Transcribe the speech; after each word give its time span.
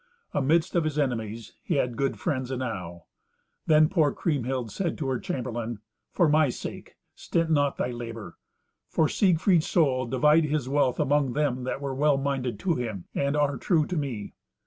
Amidst 0.33 0.75
of 0.75 0.83
his 0.83 0.97
enemies, 0.97 1.53
he 1.63 1.75
had 1.75 1.95
good 1.95 2.17
friends 2.17 2.49
enow. 2.49 3.05
Then 3.67 3.87
poor 3.87 4.11
Kriemhild 4.11 4.71
said 4.71 4.97
to 4.97 5.07
her 5.09 5.19
chamberlain, 5.19 5.77
"For 6.11 6.27
my 6.27 6.49
sake, 6.49 6.95
stint 7.13 7.51
not 7.51 7.77
thy 7.77 7.91
labour. 7.91 8.39
For 8.89 9.07
Siegfried's 9.07 9.67
soul, 9.69 10.07
divide 10.07 10.45
his 10.45 10.67
wealth 10.67 10.99
among 10.99 11.33
them 11.33 11.65
that 11.65 11.81
were 11.81 11.93
well 11.93 12.17
minded 12.17 12.57
to 12.61 12.73
him, 12.73 13.05
and 13.13 13.37
are 13.37 13.57
true 13.57 13.85
to 13.85 13.95
me." 13.95 14.33